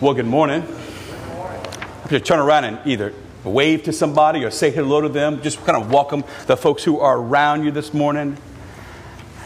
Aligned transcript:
Well, 0.00 0.12
good 0.12 0.26
morning. 0.26 0.64
If 2.04 2.08
you 2.10 2.18
turn 2.18 2.40
around 2.40 2.64
and 2.64 2.80
either 2.84 3.14
wave 3.44 3.84
to 3.84 3.92
somebody 3.92 4.42
or 4.42 4.50
say 4.50 4.72
hello 4.72 5.00
to 5.00 5.08
them, 5.08 5.40
just 5.40 5.64
kind 5.64 5.80
of 5.80 5.92
welcome 5.92 6.24
the 6.46 6.56
folks 6.56 6.82
who 6.82 6.98
are 6.98 7.16
around 7.16 7.64
you 7.64 7.70
this 7.70 7.94
morning. 7.94 8.36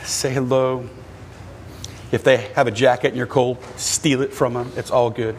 Say 0.05 0.33
hello. 0.33 0.89
If 2.13 2.25
they 2.25 2.39
have 2.55 2.67
a 2.67 2.71
jacket 2.71 3.09
and 3.09 3.17
you're 3.19 3.27
cold, 3.27 3.63
steal 3.77 4.23
it 4.23 4.33
from 4.33 4.55
them. 4.55 4.73
It's 4.75 4.91
all 4.91 5.11
good. 5.11 5.37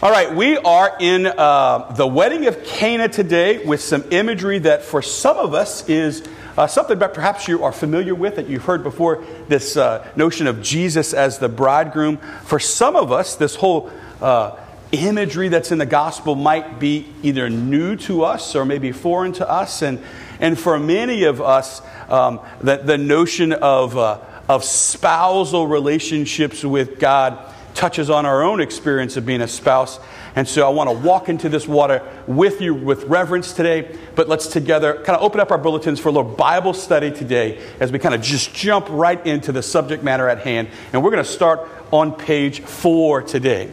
All 0.00 0.12
right, 0.12 0.32
we 0.32 0.56
are 0.56 0.96
in 1.00 1.26
uh, 1.26 1.92
the 1.96 2.06
wedding 2.06 2.46
of 2.46 2.62
Cana 2.62 3.08
today 3.08 3.66
with 3.66 3.80
some 3.80 4.04
imagery 4.12 4.60
that 4.60 4.82
for 4.82 5.02
some 5.02 5.36
of 5.36 5.52
us 5.52 5.88
is 5.88 6.22
uh, 6.56 6.66
something 6.66 6.98
that 6.98 7.14
perhaps 7.14 7.48
you 7.48 7.64
are 7.64 7.72
familiar 7.72 8.14
with 8.14 8.36
that 8.36 8.48
you've 8.48 8.64
heard 8.64 8.82
before 8.82 9.24
this 9.48 9.76
uh, 9.76 10.06
notion 10.16 10.46
of 10.46 10.62
Jesus 10.62 11.12
as 11.12 11.38
the 11.38 11.48
bridegroom. 11.48 12.16
For 12.44 12.58
some 12.58 12.96
of 12.96 13.12
us, 13.12 13.36
this 13.36 13.56
whole 13.56 13.90
uh, 14.20 14.56
imagery 14.92 15.48
that's 15.48 15.72
in 15.72 15.78
the 15.78 15.86
gospel 15.86 16.34
might 16.34 16.78
be 16.78 17.08
either 17.22 17.50
new 17.50 17.96
to 17.96 18.24
us 18.24 18.54
or 18.54 18.64
maybe 18.64 18.92
foreign 18.92 19.32
to 19.32 19.48
us. 19.48 19.82
And, 19.82 20.00
and 20.40 20.58
for 20.58 20.78
many 20.78 21.24
of 21.24 21.40
us, 21.40 21.82
um, 22.08 22.40
the, 22.60 22.76
the 22.78 22.98
notion 22.98 23.52
of, 23.52 23.96
uh, 23.96 24.20
of 24.48 24.64
spousal 24.64 25.66
relationships 25.66 26.64
with 26.64 26.98
God 26.98 27.52
touches 27.76 28.10
on 28.10 28.26
our 28.26 28.42
own 28.42 28.60
experience 28.60 29.16
of 29.16 29.24
being 29.24 29.42
a 29.42 29.48
spouse. 29.48 30.00
And 30.34 30.48
so 30.48 30.66
I 30.66 30.70
want 30.70 30.90
to 30.90 30.96
walk 31.06 31.28
into 31.28 31.48
this 31.48 31.68
water 31.68 32.02
with 32.26 32.60
you 32.60 32.74
with 32.74 33.04
reverence 33.04 33.52
today. 33.52 33.96
But 34.14 34.28
let's 34.28 34.48
together 34.48 34.94
kind 34.94 35.16
of 35.16 35.22
open 35.22 35.40
up 35.40 35.50
our 35.50 35.58
bulletins 35.58 36.00
for 36.00 36.08
a 36.08 36.12
little 36.12 36.30
Bible 36.30 36.72
study 36.72 37.12
today 37.12 37.62
as 37.78 37.92
we 37.92 37.98
kind 37.98 38.14
of 38.14 38.22
just 38.22 38.52
jump 38.54 38.86
right 38.90 39.24
into 39.24 39.52
the 39.52 39.62
subject 39.62 40.02
matter 40.02 40.28
at 40.28 40.40
hand. 40.40 40.68
And 40.92 41.04
we're 41.04 41.10
going 41.10 41.24
to 41.24 41.30
start 41.30 41.68
on 41.92 42.12
page 42.12 42.60
four 42.60 43.22
today. 43.22 43.70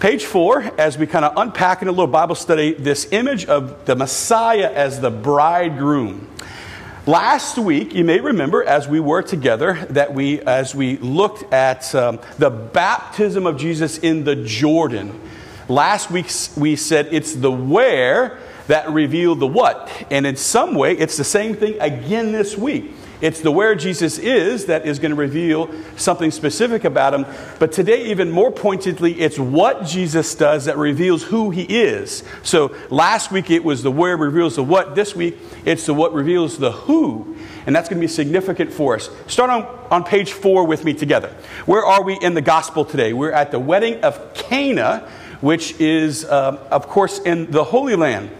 Page 0.00 0.26
four, 0.26 0.62
as 0.78 0.98
we 0.98 1.06
kind 1.06 1.24
of 1.24 1.32
unpack 1.38 1.80
in 1.80 1.88
a 1.88 1.90
little 1.90 2.06
Bible 2.06 2.34
study, 2.34 2.74
this 2.74 3.10
image 3.12 3.46
of 3.46 3.86
the 3.86 3.96
Messiah 3.96 4.70
as 4.70 5.00
the 5.00 5.10
bridegroom. 5.10 6.28
Last 7.06 7.56
week, 7.56 7.94
you 7.94 8.02
may 8.02 8.18
remember, 8.18 8.64
as 8.64 8.88
we 8.88 8.98
were 8.98 9.22
together, 9.22 9.74
that 9.90 10.12
we, 10.12 10.40
as 10.40 10.74
we 10.74 10.96
looked 10.96 11.52
at 11.52 11.94
um, 11.94 12.18
the 12.36 12.50
baptism 12.50 13.46
of 13.46 13.56
Jesus 13.58 13.98
in 13.98 14.24
the 14.24 14.34
Jordan, 14.34 15.20
last 15.68 16.10
week 16.10 16.26
we 16.56 16.74
said 16.74 17.06
it's 17.12 17.32
the 17.32 17.52
where 17.52 18.40
that 18.66 18.90
revealed 18.90 19.38
the 19.38 19.46
what. 19.46 19.88
And 20.10 20.26
in 20.26 20.34
some 20.34 20.74
way, 20.74 20.98
it's 20.98 21.16
the 21.16 21.22
same 21.22 21.54
thing 21.54 21.80
again 21.80 22.32
this 22.32 22.58
week. 22.58 22.92
It's 23.20 23.40
the 23.40 23.50
where 23.50 23.74
Jesus 23.74 24.18
is 24.18 24.66
that 24.66 24.86
is 24.86 24.98
going 24.98 25.10
to 25.10 25.16
reveal 25.16 25.70
something 25.96 26.30
specific 26.30 26.84
about 26.84 27.14
him. 27.14 27.26
But 27.58 27.72
today, 27.72 28.06
even 28.10 28.30
more 28.30 28.52
pointedly, 28.52 29.20
it's 29.20 29.38
what 29.38 29.86
Jesus 29.86 30.34
does 30.34 30.66
that 30.66 30.76
reveals 30.76 31.22
who 31.22 31.50
he 31.50 31.62
is. 31.62 32.22
So 32.42 32.76
last 32.90 33.30
week 33.30 33.50
it 33.50 33.64
was 33.64 33.82
the 33.82 33.90
where 33.90 34.16
reveals 34.16 34.56
the 34.56 34.62
what. 34.62 34.94
This 34.94 35.16
week 35.16 35.38
it's 35.64 35.86
the 35.86 35.94
what 35.94 36.12
reveals 36.12 36.58
the 36.58 36.72
who. 36.72 37.36
And 37.66 37.74
that's 37.74 37.88
going 37.88 38.00
to 38.00 38.06
be 38.06 38.12
significant 38.12 38.72
for 38.72 38.94
us. 38.94 39.10
Start 39.26 39.50
on, 39.50 39.64
on 39.90 40.04
page 40.04 40.32
four 40.32 40.66
with 40.66 40.84
me 40.84 40.92
together. 40.92 41.34
Where 41.64 41.84
are 41.84 42.02
we 42.02 42.18
in 42.20 42.34
the 42.34 42.42
gospel 42.42 42.84
today? 42.84 43.12
We're 43.12 43.32
at 43.32 43.50
the 43.50 43.58
wedding 43.58 44.02
of 44.02 44.34
Cana, 44.34 45.08
which 45.40 45.80
is, 45.80 46.24
um, 46.26 46.58
of 46.70 46.86
course, 46.86 47.18
in 47.18 47.50
the 47.50 47.64
Holy 47.64 47.96
Land. 47.96 48.30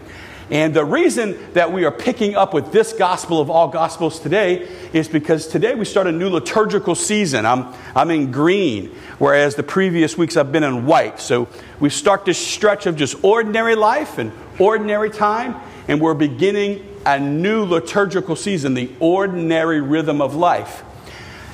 And 0.49 0.73
the 0.73 0.85
reason 0.85 1.37
that 1.53 1.73
we 1.73 1.83
are 1.83 1.91
picking 1.91 2.35
up 2.35 2.53
with 2.53 2.71
this 2.71 2.93
gospel 2.93 3.41
of 3.41 3.49
all 3.49 3.67
gospels 3.67 4.17
today 4.19 4.69
is 4.93 5.09
because 5.09 5.47
today 5.47 5.75
we 5.75 5.83
start 5.83 6.07
a 6.07 6.11
new 6.11 6.29
liturgical 6.29 6.95
season. 6.95 7.45
I'm, 7.45 7.73
I'm 7.93 8.09
in 8.11 8.31
green, 8.31 8.95
whereas 9.19 9.55
the 9.55 9.63
previous 9.63 10.17
weeks 10.17 10.37
I've 10.37 10.53
been 10.53 10.63
in 10.63 10.85
white. 10.85 11.19
So 11.19 11.49
we 11.81 11.89
start 11.89 12.23
this 12.23 12.37
stretch 12.37 12.85
of 12.85 12.95
just 12.95 13.21
ordinary 13.25 13.75
life 13.75 14.17
and 14.19 14.31
ordinary 14.57 15.09
time, 15.09 15.55
and 15.89 15.99
we're 15.99 16.13
beginning 16.13 16.95
a 17.05 17.19
new 17.19 17.65
liturgical 17.65 18.37
season, 18.37 18.73
the 18.73 18.89
ordinary 19.01 19.81
rhythm 19.81 20.21
of 20.21 20.33
life. 20.33 20.83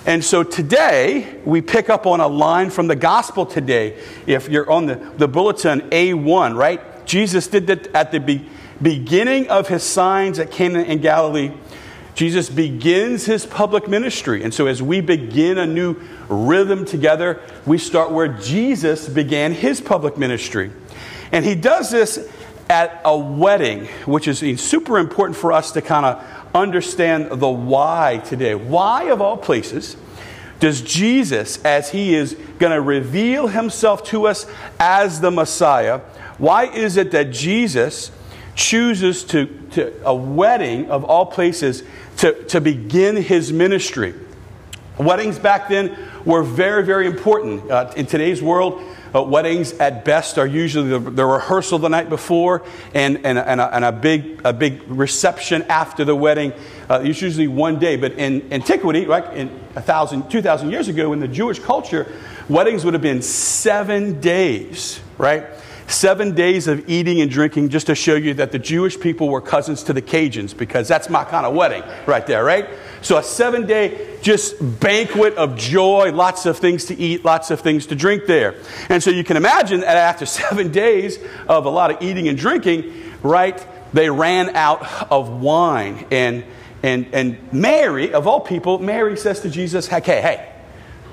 And 0.05 0.23
so 0.23 0.43
today, 0.43 1.39
we 1.45 1.61
pick 1.61 1.89
up 1.89 2.05
on 2.05 2.19
a 2.19 2.27
line 2.27 2.69
from 2.69 2.87
the 2.87 2.95
gospel 2.95 3.45
today. 3.47 3.97
If 4.27 4.49
you're 4.49 4.69
on 4.69 4.85
the, 4.85 4.95
the 5.17 5.27
bulletin 5.27 5.81
A1, 5.89 6.55
right? 6.55 7.07
Jesus 7.07 7.47
did 7.47 7.67
that 7.67 7.87
at 7.95 8.11
the 8.11 8.19
beginning 8.19 8.52
beginning 8.83 9.49
of 9.49 9.67
his 9.69 9.81
signs 9.81 10.37
at 10.37 10.51
Cana 10.51 10.83
in 10.83 10.99
Galilee, 10.99 11.51
Jesus 12.15 12.49
begins 12.49 13.25
his 13.25 13.45
public 13.45 13.87
ministry. 13.87 14.43
And 14.43 14.53
so, 14.53 14.67
as 14.67 14.83
we 14.83 15.01
begin 15.01 15.57
a 15.57 15.65
new 15.65 15.95
rhythm 16.29 16.85
together, 16.85 17.41
we 17.65 17.79
start 17.79 18.11
where 18.11 18.27
Jesus 18.27 19.09
began 19.09 19.51
his 19.51 19.81
public 19.81 20.17
ministry. 20.17 20.71
And 21.31 21.43
he 21.43 21.55
does 21.55 21.89
this 21.89 22.29
at 22.69 23.01
a 23.03 23.17
wedding, 23.17 23.87
which 24.05 24.27
is 24.27 24.61
super 24.61 24.99
important 24.99 25.37
for 25.37 25.51
us 25.51 25.71
to 25.71 25.81
kind 25.81 26.05
of 26.05 26.23
understand 26.53 27.39
the 27.39 27.49
why 27.49 28.21
today. 28.25 28.53
Why, 28.53 29.05
of 29.05 29.21
all 29.21 29.37
places, 29.37 29.97
does 30.59 30.81
Jesus, 30.81 31.63
as 31.65 31.89
he 31.89 32.13
is 32.13 32.35
going 32.59 32.71
to 32.71 32.81
reveal 32.81 33.47
himself 33.47 34.03
to 34.05 34.27
us 34.27 34.45
as 34.79 35.19
the 35.19 35.31
Messiah, 35.31 35.99
why 36.37 36.65
is 36.65 36.95
it 36.95 37.11
that 37.11 37.31
Jesus 37.31 38.11
chooses 38.55 39.23
to, 39.25 39.45
to 39.71 39.93
a 40.05 40.13
wedding 40.13 40.89
of 40.89 41.03
all 41.03 41.25
places 41.25 41.83
to, 42.17 42.43
to 42.45 42.61
begin 42.61 43.15
his 43.15 43.51
ministry. 43.51 44.13
Weddings 44.97 45.39
back 45.39 45.69
then 45.69 45.97
were 46.23 46.43
very, 46.43 46.83
very 46.83 47.07
important. 47.07 47.69
Uh, 47.69 47.91
in 47.95 48.05
today's 48.05 48.41
world, 48.41 48.81
uh, 49.15 49.21
weddings 49.21 49.73
at 49.73 50.05
best 50.05 50.37
are 50.37 50.45
usually 50.45 50.89
the, 50.89 50.99
the, 50.99 51.25
rehearsal 51.25 51.79
the 51.79 51.89
night 51.89 52.09
before 52.09 52.63
and, 52.93 53.17
and, 53.25 53.37
and, 53.37 53.59
a, 53.59 53.75
and 53.75 53.85
a, 53.85 53.91
big, 53.91 54.41
a 54.43 54.53
big 54.53 54.81
reception 54.87 55.63
after 55.63 56.05
the 56.05 56.15
wedding. 56.15 56.53
Uh, 56.89 57.01
it's 57.03 57.21
usually 57.21 57.47
one 57.47 57.79
day. 57.79 57.95
But 57.95 58.13
in 58.13 58.51
antiquity, 58.53 59.05
like 59.05 59.35
in 59.35 59.49
a 59.75 59.81
thousand, 59.81 60.29
two 60.29 60.41
thousand 60.41 60.71
years 60.71 60.87
ago, 60.87 61.13
in 61.13 61.19
the 61.19 61.27
Jewish 61.27 61.59
culture, 61.59 62.11
weddings 62.49 62.85
would 62.85 62.93
have 62.93 63.03
been 63.03 63.21
seven 63.21 64.19
days, 64.19 64.99
right? 65.17 65.45
Seven 65.87 66.33
days 66.33 66.67
of 66.67 66.89
eating 66.89 67.19
and 67.19 67.29
drinking 67.29 67.69
just 67.69 67.87
to 67.87 67.95
show 67.95 68.15
you 68.15 68.33
that 68.35 68.51
the 68.51 68.59
Jewish 68.59 68.99
people 68.99 69.27
were 69.27 69.41
cousins 69.41 69.83
to 69.83 69.93
the 69.93 70.01
Cajuns 70.01 70.55
because 70.55 70.87
that's 70.87 71.09
my 71.09 71.23
kind 71.25 71.45
of 71.45 71.53
wedding 71.53 71.83
right 72.05 72.25
there, 72.25 72.43
right? 72.43 72.69
So 73.01 73.17
a 73.17 73.23
seven 73.23 73.65
day 73.65 74.17
just 74.21 74.55
banquet 74.79 75.35
of 75.35 75.57
joy, 75.57 76.11
lots 76.13 76.45
of 76.45 76.57
things 76.57 76.85
to 76.85 76.95
eat, 76.97 77.25
lots 77.25 77.51
of 77.51 77.59
things 77.59 77.87
to 77.87 77.95
drink 77.95 78.25
there. 78.27 78.55
And 78.87 79.03
so 79.03 79.09
you 79.09 79.25
can 79.25 79.35
imagine 79.35 79.81
that 79.81 79.97
after 79.97 80.25
seven 80.25 80.71
days 80.71 81.19
of 81.47 81.65
a 81.65 81.69
lot 81.69 81.91
of 81.91 82.01
eating 82.01 82.29
and 82.29 82.37
drinking, 82.37 82.93
right, 83.21 83.65
they 83.93 84.09
ran 84.09 84.55
out 84.55 85.11
of 85.11 85.41
wine. 85.41 86.05
And, 86.11 86.45
and, 86.81 87.07
and 87.13 87.53
Mary, 87.53 88.13
of 88.13 88.25
all 88.25 88.39
people, 88.39 88.79
Mary 88.79 89.17
says 89.17 89.41
to 89.41 89.49
Jesus, 89.49 89.87
hey, 89.87 90.01
hey, 90.01 90.21
hey 90.21 90.49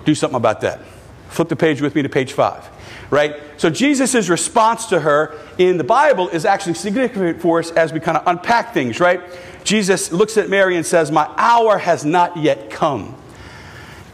do 0.05 0.15
something 0.15 0.37
about 0.37 0.61
that. 0.63 0.81
Flip 1.29 1.49
the 1.49 1.57
page 1.57 1.81
with 1.83 1.95
me 1.95 2.03
to 2.03 2.09
page 2.09 2.33
five 2.33 2.69
right? 3.11 3.37
So 3.57 3.71
Jesus' 3.71 4.29
response 4.29 4.87
to 4.87 5.01
her 5.01 5.37
in 5.59 5.77
the 5.77 5.85
Bible 5.85 6.29
is 6.29 6.45
actually 6.45 6.75
significant 6.75 7.43
for 7.43 7.59
us 7.59 7.71
as 7.73 7.93
we 7.93 8.01
kind 8.01 8.17
of 8.17 8.27
unpack 8.27 8.73
things, 8.73 9.01
right? 9.01 9.21
Jesus 9.65 10.13
looks 10.13 10.37
at 10.37 10.49
Mary 10.49 10.77
and 10.77 10.87
says, 10.87 11.11
My 11.11 11.29
hour 11.37 11.79
has 11.79 12.05
not 12.05 12.37
yet 12.37 12.71
come. 12.71 13.17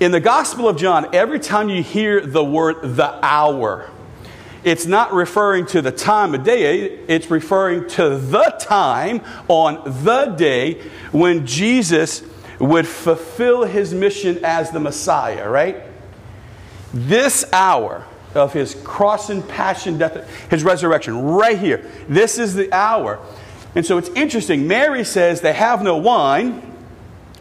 In 0.00 0.12
the 0.12 0.20
Gospel 0.20 0.68
of 0.68 0.76
John, 0.76 1.14
every 1.14 1.40
time 1.40 1.68
you 1.68 1.82
hear 1.82 2.20
the 2.20 2.44
word 2.44 2.96
the 2.96 3.18
hour, 3.24 3.90
it's 4.64 4.84
not 4.84 5.12
referring 5.12 5.66
to 5.66 5.80
the 5.80 5.92
time 5.92 6.34
of 6.34 6.42
day, 6.42 6.98
it's 7.06 7.30
referring 7.30 7.88
to 7.90 8.18
the 8.18 8.56
time 8.58 9.22
on 9.48 10.04
the 10.04 10.34
day 10.36 10.82
when 11.12 11.46
Jesus 11.46 12.22
would 12.58 12.86
fulfill 12.86 13.64
his 13.64 13.94
mission 13.94 14.44
as 14.44 14.70
the 14.70 14.80
Messiah, 14.80 15.48
right? 15.48 15.82
This 16.92 17.44
hour, 17.52 18.04
of 18.36 18.52
his 18.52 18.74
cross 18.84 19.30
and 19.30 19.46
passion, 19.48 19.98
death, 19.98 20.28
his 20.50 20.62
resurrection, 20.62 21.22
right 21.22 21.58
here. 21.58 21.90
This 22.08 22.38
is 22.38 22.54
the 22.54 22.72
hour. 22.72 23.18
And 23.74 23.84
so 23.84 23.98
it's 23.98 24.08
interesting. 24.10 24.68
Mary 24.68 25.04
says 25.04 25.40
they 25.40 25.52
have 25.52 25.82
no 25.82 25.96
wine. 25.96 26.62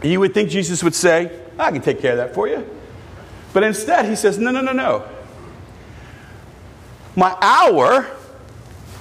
You 0.04 0.20
would 0.20 0.34
think 0.34 0.50
Jesus 0.50 0.84
would 0.84 0.96
say, 0.96 1.40
I 1.58 1.72
can 1.72 1.82
take 1.82 2.02
care 2.02 2.12
of 2.12 2.18
that 2.18 2.34
for 2.34 2.48
you. 2.48 2.68
But 3.54 3.64
instead, 3.64 4.06
he 4.06 4.16
says, 4.16 4.38
No, 4.38 4.52
no, 4.52 4.62
no, 4.62 4.74
no. 4.74 5.06
My 7.16 7.38
hour, 7.42 8.04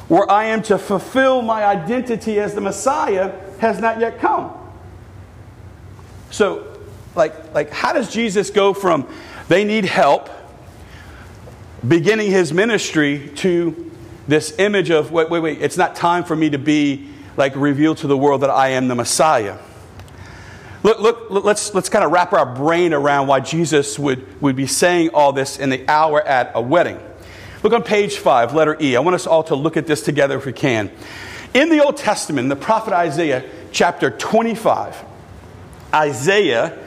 where 0.07 0.31
I 0.31 0.45
am 0.45 0.63
to 0.65 0.79
fulfill 0.79 1.43
my 1.43 1.65
identity 1.65 2.39
as 2.39 2.55
the 2.55 2.61
Messiah, 2.61 3.33
has 3.59 3.81
not 3.81 3.99
yet 3.99 4.21
come. 4.21 4.53
So, 6.31 6.79
like, 7.17 7.55
like 7.55 7.71
how 7.71 7.93
does 7.93 8.13
Jesus 8.13 8.51
go 8.51 8.75
from 8.75 9.09
they 9.49 9.65
need 9.65 9.85
help 9.85 10.31
beginning 11.87 12.31
his 12.31 12.53
ministry 12.53 13.31
to 13.37 13.91
this 14.27 14.59
image 14.59 14.91
of 14.91 15.13
wait, 15.13 15.29
wait, 15.29 15.41
wait, 15.41 15.61
it's 15.61 15.77
not 15.77 15.95
time 15.95 16.25
for 16.25 16.35
me 16.35 16.51
to 16.51 16.59
be 16.59 17.09
like 17.37 17.55
revealed 17.57 17.99
to 17.99 18.07
the 18.07 18.17
world 18.17 18.43
that 18.43 18.51
I 18.51 18.71
am 18.71 18.89
the 18.89 18.95
Messiah. 18.95 19.59
Look, 20.83 21.01
look, 21.01 21.45
let's, 21.45 21.75
let's 21.75 21.89
kind 21.89 22.05
of 22.05 22.13
wrap 22.13 22.33
our 22.33 22.47
brain 22.47 22.93
around 22.93 23.27
why 23.27 23.41
Jesus 23.41 23.99
would, 23.99 24.41
would 24.43 24.55
be 24.55 24.67
saying 24.67 25.11
all 25.15 25.33
this 25.33 25.59
in 25.59 25.71
the 25.71 25.87
hour 25.89 26.23
at 26.23 26.53
a 26.55 26.61
wedding. 26.61 27.01
Look 27.63 27.73
on 27.73 27.83
page 27.83 28.19
5, 28.19 28.55
letter 28.55 28.77
E. 28.81 28.95
I 28.95 29.01
want 29.01 29.15
us 29.15 29.27
all 29.27 29.43
to 29.45 29.55
look 29.55 29.79
at 29.79 29.87
this 29.87 30.03
together 30.03 30.37
if 30.37 30.45
we 30.45 30.53
can. 30.53 30.91
In 31.55 31.71
the 31.71 31.83
Old 31.83 31.97
Testament, 31.97 32.51
the 32.51 32.57
prophet 32.57 32.93
Isaiah, 32.93 33.45
chapter 33.73 34.11
25, 34.11 35.03
Isaiah 35.95 36.79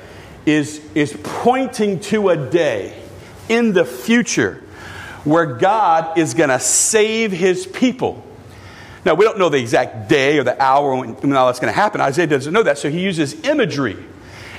is, 0.46 0.80
is 0.94 1.18
pointing 1.24 2.00
to 2.02 2.30
a 2.30 2.38
day 2.38 3.02
in 3.50 3.74
the 3.74 3.86
future 3.86 4.64
where 5.28 5.46
God 5.46 6.18
is 6.18 6.34
going 6.34 6.50
to 6.50 6.60
save 6.60 7.34
his 7.34 7.68
people. 7.68 8.24
Now, 9.04 9.14
we 9.14 9.26
don't 9.26 9.38
know 9.38 9.50
the 9.50 9.60
exact 9.60 10.08
day 10.08 10.40
or 10.40 10.44
the 10.44 10.62
hour 10.62 10.96
when, 10.96 11.16
when 11.16 11.34
all 11.34 11.48
that's 11.48 11.60
going 11.60 11.74
to 11.74 11.80
happen. 11.80 12.00
Isaiah 12.00 12.28
doesn't 12.28 12.54
know 12.54 12.64
that, 12.64 12.78
so 12.78 12.90
he 12.90 13.02
uses 13.02 13.34
imagery. 13.46 13.98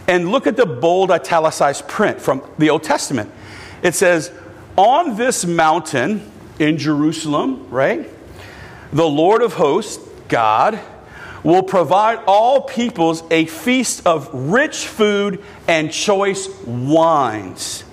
And 0.07 0.31
look 0.31 0.47
at 0.47 0.57
the 0.57 0.67
bold 0.67 1.11
italicized 1.11 1.89
print 1.89 2.21
from 2.21 2.43
the 2.59 2.69
Old 2.71 2.83
Testament. 2.83 3.31
It 3.83 3.95
says, 3.95 4.31
On 4.77 5.17
this 5.17 5.47
mountain 5.47 6.31
in 6.59 6.77
Jerusalem, 6.77 7.71
right, 7.71 8.11
the 8.93 9.09
Lord 9.09 9.43
of 9.43 9.55
hosts, 9.55 10.07
God, 10.29 10.79
will 11.43 11.63
provide 11.63 12.21
all 12.27 12.61
peoples 12.61 13.23
a 13.31 13.47
feast 13.47 14.07
of 14.07 14.29
rich 14.33 14.87
food 14.87 15.43
and 15.67 15.91
choice 15.91 16.49
wines. 16.67 17.85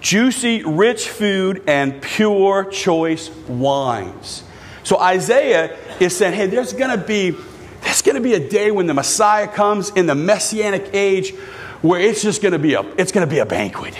Juicy, 0.00 0.62
rich 0.62 1.08
food 1.08 1.62
and 1.66 2.00
pure, 2.00 2.64
choice 2.64 3.30
wines. 3.48 4.44
So 4.84 4.98
Isaiah 4.98 5.76
is 6.00 6.16
saying, 6.16 6.34
hey, 6.34 6.46
there's 6.46 6.72
going 6.72 6.98
to 6.98 7.04
be 7.04 7.36
there's 7.82 8.02
going 8.02 8.16
to 8.16 8.20
be 8.20 8.34
a 8.34 8.48
day 8.48 8.70
when 8.70 8.86
the 8.86 8.94
Messiah 8.94 9.46
comes 9.46 9.90
in 9.90 10.06
the 10.06 10.14
messianic 10.14 10.90
age 10.92 11.32
where 11.80 12.00
it's 12.00 12.22
just 12.22 12.42
going 12.42 12.52
to 12.52 12.58
be 12.58 12.74
a 12.74 12.82
it's 12.96 13.12
going 13.12 13.26
to 13.26 13.30
be 13.30 13.38
a 13.38 13.46
banquet. 13.46 13.94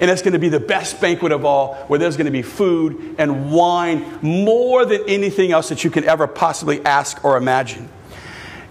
And 0.00 0.10
it's 0.10 0.22
going 0.22 0.32
to 0.32 0.40
be 0.40 0.48
the 0.48 0.60
best 0.60 1.00
banquet 1.00 1.30
of 1.30 1.44
all, 1.44 1.74
where 1.86 1.98
there's 2.00 2.16
going 2.16 2.26
to 2.26 2.32
be 2.32 2.42
food 2.42 3.14
and 3.16 3.52
wine 3.52 4.18
more 4.22 4.84
than 4.84 5.08
anything 5.08 5.52
else 5.52 5.68
that 5.68 5.84
you 5.84 5.90
can 5.90 6.04
ever 6.04 6.26
possibly 6.26 6.84
ask 6.84 7.24
or 7.24 7.36
imagine. 7.36 7.88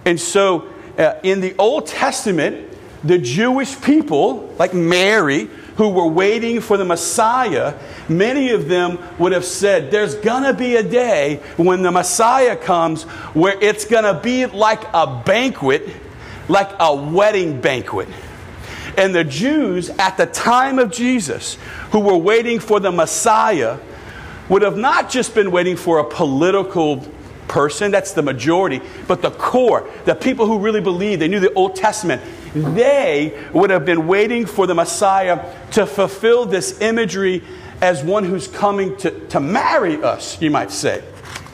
And 0.04 0.20
so, 0.20 0.68
uh, 0.98 1.14
in 1.22 1.40
the 1.40 1.54
Old 1.58 1.86
Testament, 1.86 2.70
the 3.02 3.18
Jewish 3.18 3.80
people, 3.80 4.54
like 4.58 4.74
Mary, 4.74 5.48
who 5.76 5.88
were 5.88 6.06
waiting 6.06 6.60
for 6.60 6.76
the 6.76 6.84
Messiah, 6.84 7.74
many 8.08 8.50
of 8.50 8.68
them 8.68 8.98
would 9.18 9.32
have 9.32 9.44
said, 9.44 9.90
There's 9.90 10.14
going 10.14 10.44
to 10.44 10.54
be 10.54 10.76
a 10.76 10.82
day 10.82 11.40
when 11.56 11.82
the 11.82 11.90
Messiah 11.90 12.56
comes 12.56 13.02
where 13.34 13.58
it's 13.60 13.84
going 13.84 14.04
to 14.04 14.20
be 14.20 14.46
like 14.46 14.84
a 14.92 15.22
banquet, 15.24 15.88
like 16.48 16.70
a 16.78 16.94
wedding 16.94 17.60
banquet. 17.60 18.08
And 18.96 19.14
the 19.14 19.24
Jews 19.24 19.90
at 19.90 20.16
the 20.16 20.26
time 20.26 20.78
of 20.78 20.92
Jesus, 20.92 21.58
who 21.90 22.00
were 22.00 22.16
waiting 22.16 22.60
for 22.60 22.78
the 22.78 22.92
Messiah, 22.92 23.78
would 24.48 24.62
have 24.62 24.76
not 24.76 25.10
just 25.10 25.34
been 25.34 25.50
waiting 25.50 25.76
for 25.76 25.98
a 25.98 26.04
political 26.04 27.04
person, 27.54 27.92
that's 27.92 28.14
the 28.14 28.22
majority, 28.22 28.80
but 29.06 29.22
the 29.22 29.30
core, 29.30 29.88
the 30.06 30.14
people 30.16 30.44
who 30.44 30.58
really 30.58 30.80
believed, 30.80 31.22
they 31.22 31.28
knew 31.28 31.38
the 31.38 31.52
Old 31.52 31.76
Testament, 31.76 32.20
they 32.52 33.40
would 33.52 33.70
have 33.70 33.84
been 33.84 34.08
waiting 34.08 34.44
for 34.44 34.66
the 34.66 34.74
Messiah 34.74 35.54
to 35.70 35.86
fulfill 35.86 36.46
this 36.46 36.80
imagery 36.80 37.44
as 37.80 38.02
one 38.02 38.24
who's 38.24 38.48
coming 38.48 38.96
to, 38.96 39.12
to 39.28 39.38
marry 39.38 40.02
us, 40.02 40.42
you 40.42 40.50
might 40.50 40.72
say. 40.72 41.04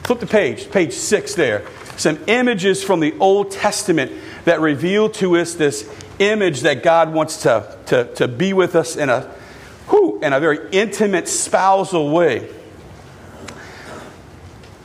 Flip 0.01 0.19
the 0.19 0.25
page, 0.25 0.71
page 0.71 0.93
six 0.93 1.35
there. 1.35 1.67
Some 1.97 2.17
images 2.25 2.83
from 2.83 2.99
the 2.99 3.13
Old 3.19 3.51
Testament 3.51 4.11
that 4.45 4.59
reveal 4.59 5.07
to 5.11 5.37
us 5.37 5.53
this 5.53 5.87
image 6.17 6.61
that 6.61 6.81
God 6.81 7.13
wants 7.13 7.43
to, 7.43 7.77
to, 7.85 8.11
to 8.15 8.27
be 8.27 8.53
with 8.53 8.75
us 8.75 8.95
in 8.95 9.09
a, 9.09 9.31
whew, 9.89 10.19
in 10.23 10.33
a 10.33 10.39
very 10.39 10.67
intimate, 10.71 11.27
spousal 11.27 12.09
way. 12.09 12.49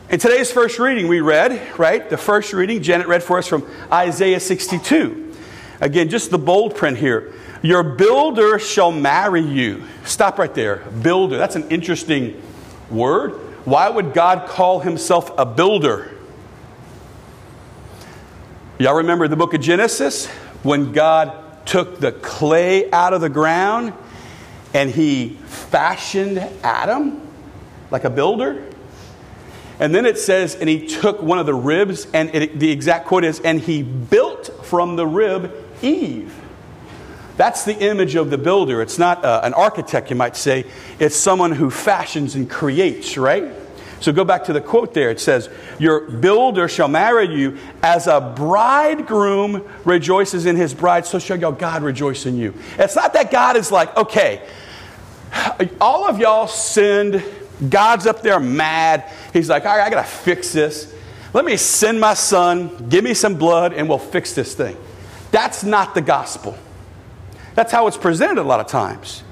In 0.08 0.20
today's 0.20 0.52
first 0.52 0.78
reading, 0.78 1.08
we 1.08 1.20
read, 1.20 1.76
right? 1.80 2.08
The 2.08 2.16
first 2.16 2.52
reading, 2.52 2.80
Janet 2.80 3.08
read 3.08 3.24
for 3.24 3.38
us 3.38 3.48
from 3.48 3.68
Isaiah 3.90 4.38
62. 4.38 5.34
Again, 5.80 6.08
just 6.08 6.30
the 6.30 6.38
bold 6.38 6.76
print 6.76 6.96
here. 6.96 7.34
Your 7.60 7.82
builder 7.82 8.60
shall 8.60 8.92
marry 8.92 9.40
you. 9.40 9.82
Stop 10.04 10.38
right 10.38 10.54
there. 10.54 10.76
Builder. 11.02 11.36
That's 11.36 11.56
an 11.56 11.68
interesting 11.70 12.40
word. 12.88 13.32
Why 13.64 13.88
would 13.88 14.14
God 14.14 14.48
call 14.48 14.78
himself 14.78 15.36
a 15.36 15.44
builder? 15.44 16.12
Y'all 18.78 18.94
remember 18.94 19.26
the 19.26 19.34
book 19.34 19.54
of 19.54 19.60
Genesis? 19.60 20.26
When 20.62 20.92
God 20.92 21.66
took 21.66 21.98
the 21.98 22.12
clay 22.12 22.88
out 22.92 23.12
of 23.12 23.20
the 23.20 23.28
ground 23.28 23.92
and 24.72 24.88
he 24.88 25.30
fashioned 25.46 26.38
Adam 26.62 27.28
like 27.90 28.04
a 28.04 28.10
builder? 28.10 28.62
And 29.78 29.94
then 29.94 30.06
it 30.06 30.18
says, 30.18 30.54
and 30.54 30.68
he 30.68 30.86
took 30.86 31.22
one 31.22 31.38
of 31.38 31.46
the 31.46 31.54
ribs, 31.54 32.06
and 32.14 32.34
it, 32.34 32.58
the 32.58 32.70
exact 32.70 33.06
quote 33.06 33.24
is, 33.24 33.40
and 33.40 33.60
he 33.60 33.82
built 33.82 34.64
from 34.64 34.96
the 34.96 35.06
rib 35.06 35.52
Eve. 35.82 36.34
That's 37.36 37.64
the 37.64 37.78
image 37.78 38.14
of 38.14 38.30
the 38.30 38.38
builder. 38.38 38.80
It's 38.80 38.98
not 38.98 39.22
uh, 39.24 39.40
an 39.44 39.52
architect, 39.52 40.08
you 40.08 40.16
might 40.16 40.36
say. 40.36 40.64
It's 40.98 41.16
someone 41.16 41.52
who 41.52 41.70
fashions 41.70 42.34
and 42.34 42.48
creates, 42.48 43.18
right? 43.18 43.52
So 44.00 44.12
go 44.12 44.24
back 44.24 44.44
to 44.44 44.52
the 44.52 44.60
quote 44.60 44.94
there. 44.94 45.10
It 45.10 45.20
says, 45.20 45.50
Your 45.78 46.00
builder 46.00 46.68
shall 46.68 46.88
marry 46.88 47.28
you 47.28 47.58
as 47.82 48.06
a 48.06 48.20
bridegroom 48.20 49.68
rejoices 49.84 50.46
in 50.46 50.56
his 50.56 50.72
bride, 50.72 51.04
so 51.04 51.18
shall 51.18 51.38
your 51.38 51.52
God 51.52 51.82
rejoice 51.82 52.24
in 52.24 52.38
you. 52.38 52.54
It's 52.78 52.96
not 52.96 53.12
that 53.12 53.30
God 53.30 53.56
is 53.56 53.70
like, 53.70 53.94
okay, 53.96 54.46
all 55.80 56.08
of 56.08 56.18
y'all 56.18 56.46
sinned 56.46 57.22
God's 57.70 58.06
up 58.06 58.22
there 58.22 58.38
mad. 58.38 59.10
He's 59.36 59.50
like, 59.50 59.66
all 59.66 59.76
right, 59.76 59.86
I 59.86 59.90
got 59.90 60.02
to 60.02 60.10
fix 60.10 60.50
this. 60.50 60.94
Let 61.34 61.44
me 61.44 61.58
send 61.58 62.00
my 62.00 62.14
son, 62.14 62.88
give 62.88 63.04
me 63.04 63.12
some 63.12 63.34
blood, 63.34 63.74
and 63.74 63.86
we'll 63.86 63.98
fix 63.98 64.32
this 64.32 64.54
thing. 64.54 64.78
That's 65.30 65.62
not 65.62 65.94
the 65.94 66.00
gospel. 66.00 66.56
That's 67.54 67.70
how 67.70 67.86
it's 67.86 67.98
presented 67.98 68.40
a 68.40 68.44
lot 68.44 68.60
of 68.60 68.66
times. 68.66 69.22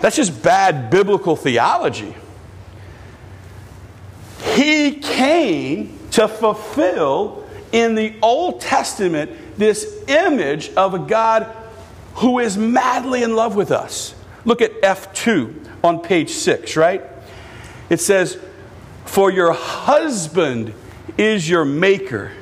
That's 0.00 0.16
just 0.16 0.42
bad 0.42 0.90
biblical 0.90 1.36
theology. 1.36 2.16
He 4.54 4.96
came 4.96 5.96
to 6.10 6.26
fulfill 6.26 7.48
in 7.70 7.94
the 7.94 8.16
Old 8.22 8.60
Testament 8.60 9.30
this 9.56 10.02
image 10.08 10.70
of 10.70 10.94
a 10.94 10.98
God 10.98 11.44
who 12.14 12.40
is 12.40 12.58
madly 12.58 13.22
in 13.22 13.36
love 13.36 13.54
with 13.54 13.70
us. 13.70 14.16
Look 14.44 14.60
at 14.60 14.82
F2 14.82 15.64
on 15.84 16.00
page 16.00 16.30
6, 16.30 16.76
right? 16.76 17.04
It 17.88 18.00
says, 18.00 18.36
For 19.04 19.30
your 19.30 19.52
husband 19.52 20.72
is 21.18 21.48
your 21.48 21.64
maker. 21.64 22.32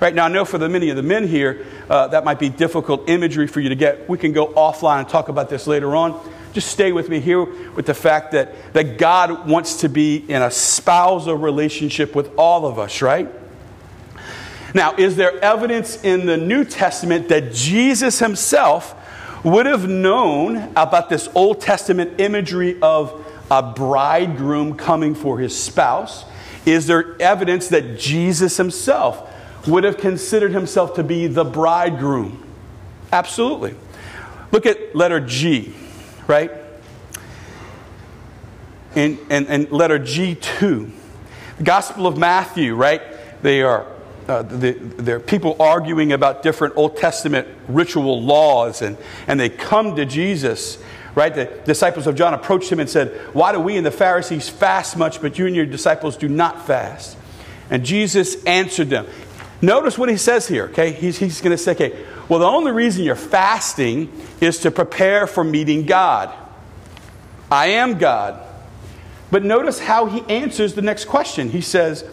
Right 0.00 0.14
now, 0.14 0.24
I 0.24 0.28
know 0.28 0.44
for 0.44 0.56
the 0.56 0.68
many 0.68 0.88
of 0.90 0.96
the 0.96 1.02
men 1.02 1.28
here, 1.28 1.66
uh, 1.88 2.08
that 2.08 2.24
might 2.24 2.38
be 2.38 2.48
difficult 2.48 3.08
imagery 3.08 3.46
for 3.46 3.60
you 3.60 3.68
to 3.68 3.74
get. 3.74 4.08
We 4.08 4.16
can 4.16 4.32
go 4.32 4.48
offline 4.48 5.00
and 5.00 5.08
talk 5.08 5.28
about 5.28 5.50
this 5.50 5.66
later 5.66 5.94
on. 5.94 6.18
Just 6.52 6.68
stay 6.68 6.90
with 6.90 7.08
me 7.08 7.20
here 7.20 7.44
with 7.74 7.86
the 7.86 7.94
fact 7.94 8.32
that, 8.32 8.72
that 8.72 8.98
God 8.98 9.48
wants 9.48 9.82
to 9.82 9.88
be 9.88 10.16
in 10.16 10.42
a 10.42 10.50
spousal 10.50 11.36
relationship 11.36 12.14
with 12.14 12.30
all 12.36 12.66
of 12.66 12.78
us, 12.78 13.02
right? 13.02 13.28
Now, 14.74 14.94
is 14.96 15.16
there 15.16 15.38
evidence 15.44 16.02
in 16.02 16.26
the 16.26 16.36
New 16.36 16.64
Testament 16.64 17.28
that 17.28 17.52
Jesus 17.52 18.18
himself 18.20 18.96
would 19.44 19.66
have 19.66 19.88
known 19.88 20.56
about 20.76 21.08
this 21.08 21.28
Old 21.34 21.60
Testament 21.60 22.20
imagery 22.20 22.80
of 22.80 23.26
a 23.50 23.62
bridegroom 23.62 24.74
coming 24.76 25.14
for 25.14 25.38
his 25.38 25.56
spouse? 25.56 26.24
Is 26.66 26.86
there 26.86 27.20
evidence 27.20 27.68
that 27.68 27.98
Jesus 27.98 28.56
himself 28.56 29.28
would 29.66 29.84
have 29.84 29.96
considered 29.96 30.52
himself 30.52 30.94
to 30.94 31.02
be 31.02 31.26
the 31.26 31.44
bridegroom? 31.44 32.46
Absolutely. 33.12 33.74
Look 34.52 34.66
at 34.66 34.94
letter 34.94 35.20
G, 35.20 35.74
right? 36.26 36.52
And, 38.94 39.18
and, 39.30 39.46
and 39.48 39.70
letter 39.70 39.98
G2. 39.98 40.90
The 41.58 41.64
Gospel 41.64 42.06
of 42.06 42.18
Matthew, 42.18 42.74
right? 42.74 43.02
They 43.42 43.62
are 43.62 43.86
uh, 44.28 44.42
the, 44.42 44.72
there 44.72 45.16
are 45.16 45.20
people 45.20 45.56
arguing 45.58 46.12
about 46.12 46.42
different 46.42 46.74
Old 46.76 46.96
Testament 46.96 47.48
ritual 47.66 48.22
laws, 48.22 48.80
and, 48.80 48.96
and 49.26 49.40
they 49.40 49.48
come 49.48 49.96
to 49.96 50.04
Jesus 50.04 50.78
right? 51.14 51.34
The 51.34 51.46
disciples 51.64 52.06
of 52.06 52.14
John 52.14 52.34
approached 52.34 52.70
him 52.70 52.80
and 52.80 52.88
said, 52.88 53.08
Why 53.34 53.52
do 53.52 53.60
we 53.60 53.76
and 53.76 53.84
the 53.84 53.90
Pharisees 53.90 54.48
fast 54.48 54.96
much, 54.96 55.20
but 55.20 55.38
you 55.38 55.46
and 55.46 55.56
your 55.56 55.66
disciples 55.66 56.16
do 56.16 56.28
not 56.28 56.66
fast? 56.66 57.16
And 57.70 57.84
Jesus 57.84 58.42
answered 58.44 58.90
them. 58.90 59.06
Notice 59.62 59.98
what 59.98 60.08
he 60.08 60.16
says 60.16 60.48
here, 60.48 60.64
okay? 60.66 60.92
He's, 60.92 61.18
he's 61.18 61.40
going 61.40 61.52
to 61.52 61.58
say, 61.58 61.72
okay, 61.72 62.04
well, 62.28 62.40
the 62.40 62.46
only 62.46 62.72
reason 62.72 63.04
you're 63.04 63.14
fasting 63.14 64.10
is 64.40 64.58
to 64.60 64.70
prepare 64.70 65.26
for 65.26 65.44
meeting 65.44 65.84
God. 65.84 66.34
I 67.50 67.66
am 67.66 67.98
God. 67.98 68.46
But 69.30 69.44
notice 69.44 69.78
how 69.78 70.06
he 70.06 70.22
answers 70.32 70.74
the 70.74 70.82
next 70.82 71.04
question. 71.06 71.50
He 71.50 71.60
says, 71.60 72.04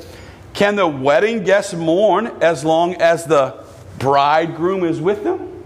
Can 0.54 0.76
the 0.76 0.88
wedding 0.88 1.44
guests 1.44 1.74
mourn 1.74 2.28
as 2.42 2.66
long 2.66 2.96
as 2.96 3.26
the 3.26 3.64
bridegroom 3.98 4.84
is 4.84 5.00
with 5.00 5.24
them? 5.24 5.64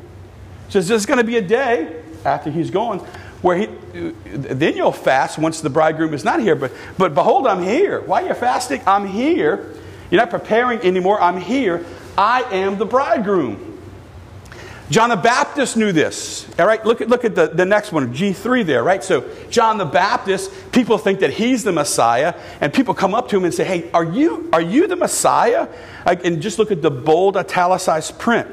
He 0.67 0.73
says, 0.73 0.87
There's 0.87 1.05
going 1.05 1.17
to 1.17 1.25
be 1.25 1.37
a 1.37 1.41
day 1.41 2.01
after 2.23 2.51
he's 2.51 2.69
gone 2.69 3.05
where 3.41 3.57
he, 3.57 3.65
then 4.25 4.75
you'll 4.75 4.91
fast 4.91 5.37
once 5.37 5.61
the 5.61 5.69
bridegroom 5.69 6.13
is 6.13 6.23
not 6.23 6.39
here. 6.39 6.55
But, 6.55 6.71
but 6.97 7.15
behold, 7.15 7.47
I'm 7.47 7.63
here. 7.63 8.01
Why 8.01 8.23
are 8.23 8.27
you 8.27 8.33
fasting? 8.33 8.81
I'm 8.85 9.07
here. 9.07 9.73
You're 10.09 10.21
not 10.21 10.29
preparing 10.29 10.79
anymore. 10.81 11.21
I'm 11.21 11.39
here. 11.39 11.85
I 12.17 12.43
am 12.43 12.77
the 12.77 12.85
bridegroom. 12.85 13.71
John 14.91 15.09
the 15.09 15.15
Baptist 15.15 15.77
knew 15.77 15.93
this. 15.93 16.45
All 16.59 16.67
right, 16.67 16.85
look 16.85 16.99
at, 16.99 17.07
look 17.07 17.23
at 17.23 17.33
the, 17.33 17.47
the 17.47 17.65
next 17.65 17.93
one, 17.93 18.13
G3 18.13 18.65
there, 18.65 18.83
right? 18.83 19.01
So, 19.01 19.23
John 19.49 19.77
the 19.77 19.85
Baptist, 19.85 20.51
people 20.73 20.97
think 20.97 21.21
that 21.21 21.31
he's 21.31 21.63
the 21.63 21.71
Messiah, 21.71 22.35
and 22.59 22.73
people 22.73 22.93
come 22.93 23.15
up 23.15 23.29
to 23.29 23.37
him 23.37 23.45
and 23.45 23.53
say, 23.53 23.63
Hey, 23.63 23.89
are 23.93 24.03
you, 24.03 24.49
are 24.51 24.61
you 24.61 24.87
the 24.87 24.97
Messiah? 24.97 25.69
And 26.05 26.41
just 26.41 26.59
look 26.59 26.71
at 26.71 26.81
the 26.81 26.91
bold 26.91 27.37
italicized 27.37 28.19
print. 28.19 28.49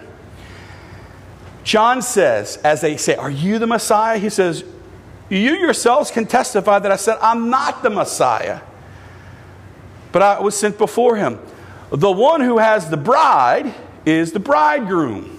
John 1.64 2.02
says, 2.02 2.56
as 2.58 2.82
they 2.82 2.96
say, 2.96 3.16
Are 3.16 3.30
you 3.30 3.58
the 3.58 3.66
Messiah? 3.66 4.18
He 4.18 4.30
says, 4.30 4.64
You 5.28 5.54
yourselves 5.56 6.10
can 6.10 6.26
testify 6.26 6.78
that 6.78 6.90
I 6.90 6.96
said, 6.96 7.18
I'm 7.20 7.50
not 7.50 7.82
the 7.82 7.90
Messiah, 7.90 8.60
but 10.12 10.22
I 10.22 10.40
was 10.40 10.58
sent 10.58 10.78
before 10.78 11.16
him. 11.16 11.38
The 11.90 12.10
one 12.10 12.40
who 12.40 12.58
has 12.58 12.88
the 12.88 12.96
bride 12.96 13.74
is 14.06 14.32
the 14.32 14.40
bridegroom. 14.40 15.34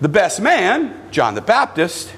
The 0.00 0.08
best 0.08 0.40
man, 0.40 1.10
John 1.10 1.34
the 1.34 1.40
Baptist, 1.40 2.12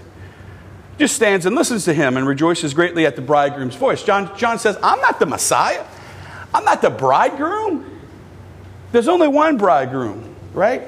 just 0.99 1.15
stands 1.15 1.47
and 1.47 1.55
listens 1.55 1.85
to 1.85 1.95
him 1.95 2.17
and 2.17 2.27
rejoices 2.27 2.75
greatly 2.75 3.07
at 3.07 3.15
the 3.15 3.23
bridegroom's 3.23 3.77
voice. 3.77 4.03
John, 4.03 4.37
John 4.37 4.59
says, 4.59 4.77
I'm 4.83 5.00
not 5.00 5.21
the 5.21 5.27
Messiah. 5.27 5.85
I'm 6.53 6.65
not 6.65 6.83
the 6.83 6.91
bridegroom. 6.91 8.00
There's 8.91 9.09
only 9.09 9.29
one 9.29 9.59
bridegroom, 9.59 10.35
right? 10.55 10.83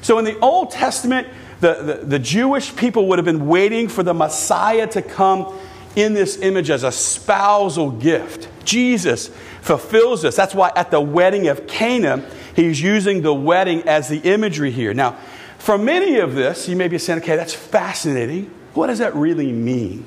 So 0.00 0.18
in 0.18 0.24
the 0.24 0.38
Old 0.40 0.70
Testament, 0.70 1.28
the, 1.62 1.74
the, 1.74 1.94
the, 2.04 2.18
Jewish 2.18 2.74
people 2.74 3.06
would 3.06 3.20
have 3.20 3.24
been 3.24 3.46
waiting 3.46 3.86
for 3.86 4.02
the 4.02 4.12
Messiah 4.12 4.88
to 4.88 5.00
come 5.00 5.56
in 5.94 6.12
this 6.12 6.38
image 6.38 6.70
as 6.70 6.82
a 6.82 6.90
spousal 6.90 7.92
gift. 7.92 8.48
Jesus 8.64 9.28
fulfills 9.60 10.22
this. 10.22 10.34
That's 10.34 10.56
why 10.56 10.72
at 10.74 10.90
the 10.90 11.00
wedding 11.00 11.46
of 11.46 11.68
Cana, 11.68 12.28
he's 12.56 12.82
using 12.82 13.22
the 13.22 13.32
wedding 13.32 13.82
as 13.82 14.08
the 14.08 14.18
imagery 14.18 14.72
here. 14.72 14.92
Now, 14.92 15.12
for 15.58 15.78
many 15.78 16.18
of 16.18 16.34
this, 16.34 16.68
you 16.68 16.74
may 16.74 16.88
be 16.88 16.98
saying, 16.98 17.20
okay, 17.20 17.36
that's 17.36 17.54
fascinating. 17.54 18.50
What 18.74 18.88
does 18.88 18.98
that 18.98 19.14
really 19.14 19.52
mean? 19.52 20.04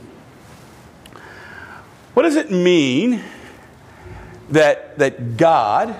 What 2.15 2.23
does 2.23 2.35
it 2.35 2.51
mean 2.51 3.23
that, 4.49 4.99
that 4.99 5.37
God 5.37 5.95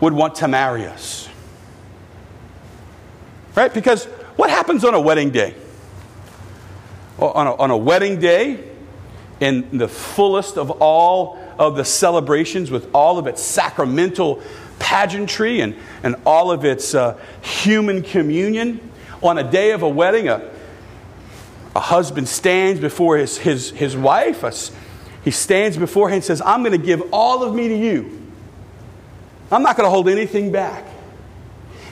would 0.00 0.12
want 0.12 0.36
to 0.36 0.46
marry 0.46 0.86
us? 0.86 1.29
Right? 3.54 3.72
Because 3.72 4.04
what 4.36 4.50
happens 4.50 4.84
on 4.84 4.94
a 4.94 5.00
wedding 5.00 5.30
day? 5.30 5.54
On 7.18 7.46
a, 7.46 7.54
on 7.54 7.70
a 7.70 7.76
wedding 7.76 8.18
day, 8.18 8.64
in 9.40 9.78
the 9.78 9.88
fullest 9.88 10.56
of 10.56 10.70
all 10.82 11.38
of 11.58 11.76
the 11.76 11.84
celebrations, 11.84 12.70
with 12.70 12.88
all 12.94 13.18
of 13.18 13.26
its 13.26 13.42
sacramental 13.42 14.42
pageantry 14.78 15.60
and, 15.60 15.76
and 16.02 16.16
all 16.24 16.50
of 16.50 16.64
its 16.64 16.94
uh, 16.94 17.18
human 17.42 18.02
communion. 18.02 18.80
On 19.22 19.36
a 19.36 19.50
day 19.50 19.72
of 19.72 19.82
a 19.82 19.88
wedding, 19.88 20.28
a, 20.28 20.50
a 21.76 21.80
husband 21.80 22.28
stands 22.28 22.80
before 22.80 23.18
his, 23.18 23.36
his, 23.38 23.70
his 23.70 23.96
wife. 23.96 24.42
A, 24.42 24.52
he 25.22 25.30
stands 25.30 25.76
before 25.76 26.08
her 26.08 26.14
and 26.14 26.24
says, 26.24 26.40
I'm 26.40 26.62
going 26.62 26.78
to 26.78 26.84
give 26.84 27.02
all 27.12 27.42
of 27.42 27.54
me 27.54 27.68
to 27.68 27.76
you. 27.76 28.32
I'm 29.52 29.62
not 29.62 29.76
going 29.76 29.86
to 29.86 29.90
hold 29.90 30.08
anything 30.08 30.52
back. 30.52 30.86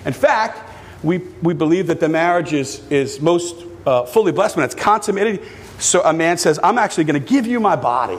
In 0.07 0.13
fact, 0.13 0.68
we, 1.03 1.19
we 1.43 1.55
believe 1.55 1.87
that 1.87 2.01
the 2.01 2.09
marriage 2.09 2.53
is, 2.53 2.87
is 2.91 3.21
most 3.21 3.65
uh, 3.87 4.05
fully 4.05 4.33
blessed 4.33 4.57
when 4.57 4.65
it's 4.65 4.75
consummated. 4.75 5.43
So 5.79 6.03
a 6.03 6.13
man 6.13 6.39
says, 6.39 6.59
I'm 6.63 6.79
actually 6.79 7.05
going 7.05 7.21
to 7.21 7.27
give 7.27 7.47
you 7.47 7.61
my 7.61 7.77
body. 7.77 8.19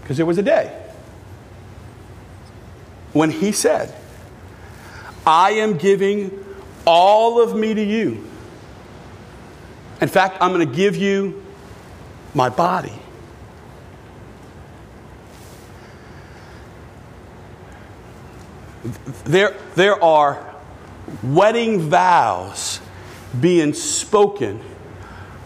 Because 0.00 0.16
there 0.16 0.26
was 0.26 0.38
a 0.38 0.42
day 0.42 0.76
when 3.12 3.30
he 3.30 3.52
said, 3.52 3.94
I 5.26 5.52
am 5.52 5.76
giving 5.76 6.44
all 6.86 7.42
of 7.42 7.56
me 7.56 7.74
to 7.74 7.82
you. 7.82 8.26
In 10.00 10.08
fact, 10.08 10.38
I'm 10.40 10.52
going 10.52 10.66
to 10.66 10.74
give 10.74 10.96
you 10.96 11.44
my 12.34 12.48
body. 12.48 12.92
There, 19.24 19.56
there 19.74 20.02
are 20.02 20.54
wedding 21.22 21.80
vows 21.90 22.80
being 23.38 23.74
spoken 23.74 24.60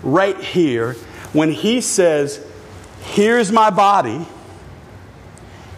right 0.02 0.38
here 0.38 0.94
when 1.32 1.50
he 1.50 1.80
says, 1.80 2.44
Here's 3.02 3.52
my 3.52 3.70
body 3.70 4.26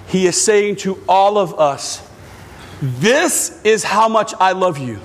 he 0.09 0.27
is 0.27 0.41
saying 0.41 0.77
to 0.77 1.03
all 1.09 1.39
of 1.39 1.59
us, 1.59 2.07
This 2.81 3.61
is 3.65 3.83
how 3.83 4.09
much 4.09 4.35
I 4.39 4.53
love 4.53 4.79
you. 4.79 5.01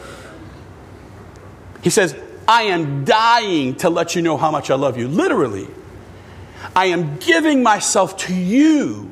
He 1.83 1.89
says, 1.89 2.15
I 2.47 2.63
am 2.63 3.05
dying 3.05 3.75
to 3.75 3.89
let 3.89 4.15
you 4.15 4.21
know 4.21 4.37
how 4.37 4.51
much 4.51 4.69
I 4.69 4.75
love 4.75 4.97
you. 4.97 5.07
Literally. 5.07 5.67
I 6.75 6.87
am 6.87 7.17
giving 7.17 7.63
myself 7.63 8.17
to 8.17 8.35
you. 8.35 9.10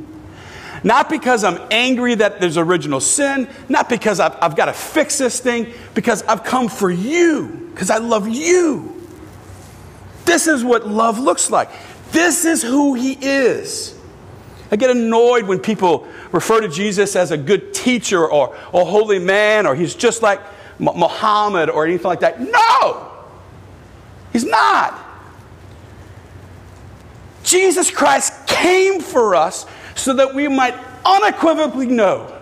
Not 0.83 1.09
because 1.09 1.43
I'm 1.43 1.59
angry 1.71 2.15
that 2.15 2.39
there's 2.39 2.57
original 2.57 3.00
sin, 3.00 3.50
not 3.67 3.89
because 3.89 4.19
I've, 4.19 4.36
I've 4.41 4.55
got 4.55 4.65
to 4.65 4.74
fix 4.74 5.17
this 5.17 5.39
thing, 5.39 5.74
because 5.93 6.24
I've 6.24 6.43
come 6.43 6.69
for 6.69 6.89
you, 6.89 7.69
because 7.74 7.89
I 7.89 7.98
love 7.98 8.27
you. 8.27 8.95
This 10.25 10.48
is 10.48 10.63
what 10.63 10.88
love 10.88 11.19
looks 11.19 11.50
like. 11.50 11.69
This 12.12 12.45
is 12.45 12.63
who 12.63 12.93
He 12.93 13.13
is. 13.13 14.00
I 14.71 14.75
get 14.75 14.91
annoyed 14.91 15.45
when 15.45 15.59
people 15.59 16.07
refer 16.31 16.62
to 16.62 16.69
Jesus 16.69 17.15
as 17.15 17.31
a 17.31 17.38
good 17.38 17.74
teacher 17.74 18.25
or 18.27 18.55
a 18.74 18.86
holy 18.86 19.19
man 19.19 19.65
or 19.65 19.75
he's 19.75 19.95
just 19.95 20.21
like 20.21 20.39
Muhammad 20.77 21.69
or 21.69 21.86
anything 21.86 22.05
like 22.05 22.19
that. 22.19 22.39
No, 22.39 23.12
he's 24.31 24.45
not. 24.45 25.05
Jesus 27.43 27.89
Christ 27.89 28.48
came 28.48 29.01
for 29.01 29.33
us 29.33 29.65
so 30.00 30.13
that 30.13 30.34
we 30.34 30.48
might 30.48 30.75
unequivocally 31.06 31.88
know 31.88 32.36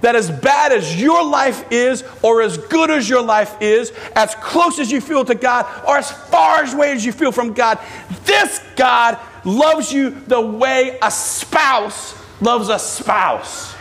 that 0.00 0.14
as 0.14 0.30
bad 0.30 0.72
as 0.72 1.00
your 1.00 1.24
life 1.24 1.64
is, 1.72 2.04
or 2.22 2.40
as 2.40 2.56
good 2.56 2.90
as 2.90 3.08
your 3.08 3.22
life 3.22 3.56
is, 3.60 3.92
as 4.14 4.34
close 4.36 4.78
as 4.78 4.92
you 4.92 5.00
feel 5.00 5.24
to 5.24 5.34
God, 5.34 5.66
or 5.86 5.96
as 5.96 6.10
far 6.10 6.64
away 6.72 6.92
as 6.92 7.04
you 7.04 7.10
feel 7.10 7.32
from 7.32 7.52
God, 7.52 7.80
this 8.24 8.60
God 8.76 9.18
loves 9.44 9.92
you 9.92 10.10
the 10.10 10.40
way 10.40 10.98
a 11.02 11.10
spouse 11.10 12.14
loves 12.40 12.68
a 12.68 12.78
spouse. 12.78 13.74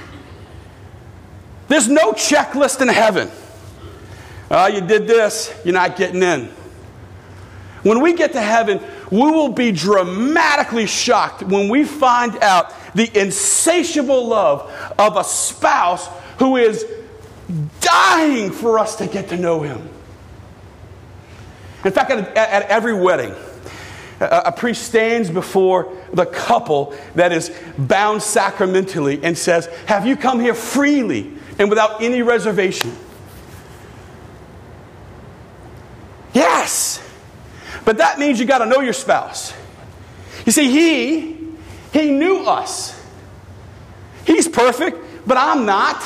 There's 1.68 1.88
no 1.88 2.14
checklist 2.14 2.82
in 2.82 2.88
heaven. 2.88 3.30
Oh, 4.50 4.68
you 4.68 4.82
did 4.82 5.08
this, 5.08 5.54
you're 5.66 5.74
not 5.74 5.98
getting 5.98 6.24
in. 6.24 6.46
When 7.84 8.02
we 8.02 8.14
get 8.14 8.32
to 8.34 8.42
heaven, 8.42 8.82
we 9.12 9.20
will 9.20 9.54
be 9.54 9.72
dramatically 9.72 10.86
shocked 10.86 11.44
when 11.44 11.70
we 11.70 11.84
find 11.84 12.36
out 12.44 12.74
the 12.94 13.10
insatiable 13.20 14.28
love 14.28 14.70
of 14.98 15.16
a 15.16 15.24
spouse 15.24 16.08
who 16.40 16.58
is 16.58 16.86
dying 17.80 18.52
for 18.52 18.80
us 18.80 18.98
to 18.98 19.08
get 19.08 19.30
to 19.30 19.38
know 19.38 19.62
him. 19.62 19.90
In 21.86 21.92
fact, 21.92 22.12
at, 22.12 22.36
at 22.36 22.64
every 22.70 22.94
wedding, 22.94 23.34
a 24.20 24.52
priest 24.52 24.84
stands 24.84 25.30
before 25.30 25.96
the 26.12 26.26
couple 26.26 26.96
that 27.16 27.32
is 27.32 27.56
bound 27.78 28.22
sacramentally 28.22 29.24
and 29.24 29.38
says, 29.38 29.68
Have 29.86 30.06
you 30.06 30.18
come 30.18 30.40
here 30.40 30.56
freely 30.56 31.34
and 31.60 31.70
without 31.70 32.02
any 32.02 32.24
reservation? 32.24 32.96
But 37.88 38.00
that 38.00 38.20
means 38.20 38.38
you 38.38 38.46
got 38.46 38.58
to 38.58 38.65
know 38.65 38.82
your 38.82 38.91
spouse. 38.91 39.53
You 40.46 40.51
see, 40.51 40.70
he, 40.70 41.38
he 41.98 42.12
knew 42.12 42.39
us. 42.39 43.01
He's 44.25 44.46
perfect, 44.46 44.98
but 45.25 45.38
I'm 45.38 45.65
not. 45.65 46.03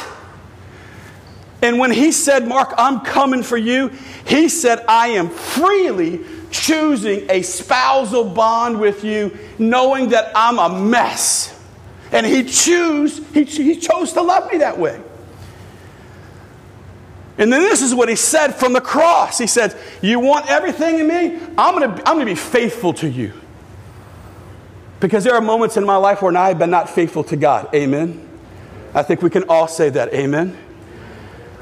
And 1.59 1.79
when 1.79 1.89
he 1.89 2.11
said, 2.11 2.47
Mark, 2.47 2.71
I'm 2.77 3.00
coming 3.00 3.41
for 3.41 3.57
you, 3.57 3.88
he 4.27 4.47
said, 4.47 4.85
I 4.88 5.07
am 5.07 5.29
freely 5.29 6.23
choosing 6.51 7.25
a 7.31 7.41
spousal 7.41 8.25
bond 8.25 8.79
with 8.79 9.03
you, 9.03 9.35
knowing 9.57 10.09
that 10.09 10.31
I'm 10.35 10.59
a 10.59 10.69
mess. 10.69 11.59
And 12.11 12.27
he 12.27 12.43
choose, 12.43 13.27
he, 13.33 13.43
he 13.45 13.75
chose 13.77 14.13
to 14.13 14.21
love 14.21 14.51
me 14.51 14.59
that 14.59 14.77
way. 14.77 15.01
And 17.41 17.51
then 17.51 17.63
this 17.63 17.81
is 17.81 17.95
what 17.95 18.07
he 18.07 18.15
said 18.15 18.51
from 18.51 18.71
the 18.71 18.79
cross. 18.79 19.39
He 19.39 19.48
said, 19.48 19.75
You 20.00 20.19
want 20.19 20.48
everything 20.48 21.00
in 21.00 21.07
me? 21.07 21.39
I'm 21.57 21.75
going 21.75 21.95
to 21.95 22.07
I'm 22.07 22.19
to 22.19 22.25
be 22.25 22.36
faithful 22.36 22.93
to 22.93 23.10
you. 23.10 23.33
Because 25.00 25.24
there 25.24 25.33
are 25.33 25.41
moments 25.41 25.75
in 25.75 25.83
my 25.83 25.95
life 25.95 26.21
where 26.21 26.38
I 26.38 26.50
have 26.50 26.60
been 26.60 26.69
not 26.69 26.88
faithful 26.88 27.24
to 27.25 27.36
God. 27.36 27.74
Amen. 27.74 28.29
I 28.93 29.01
think 29.01 29.24
we 29.24 29.31
can 29.31 29.45
all 29.50 29.67
say 29.67 29.89
that. 29.89 30.13
Amen. 30.13 30.55